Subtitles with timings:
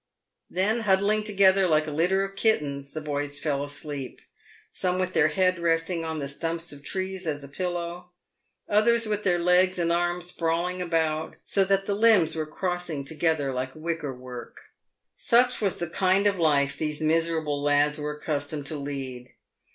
[0.49, 4.19] Then, huddling together like a litter of kittens, the boys fell asleep;
[4.73, 8.09] some with their head resting on the stumps of trees as a pillow,
[8.67, 13.53] others with their legs and arms sprawling about, so that the limbs were crossed together
[13.53, 14.59] like wicker work.
[15.17, 19.31] Such was the kind of life these miserable lads were accustomed to lead.